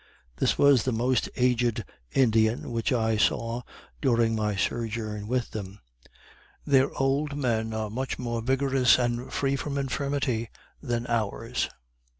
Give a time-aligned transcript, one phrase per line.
[0.37, 3.61] This was the most aged Indian which I saw
[4.01, 5.77] during my sojourn with them.
[6.65, 10.49] Their old men are much more vigorous and free from infirmity
[10.81, 11.69] than ours.